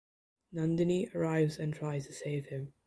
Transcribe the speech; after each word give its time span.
Nandini 0.51 1.09
arrives 1.13 1.59
and 1.59 1.75
tries 1.75 2.07
to 2.07 2.13
save 2.13 2.47
him. 2.47 2.73